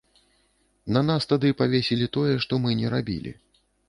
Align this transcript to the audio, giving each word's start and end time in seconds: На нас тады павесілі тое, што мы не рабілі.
На 0.95 1.03
нас 1.09 1.27
тады 1.33 1.51
павесілі 1.59 2.07
тое, 2.17 2.31
што 2.47 2.59
мы 2.65 2.69
не 2.81 2.87
рабілі. 2.95 3.35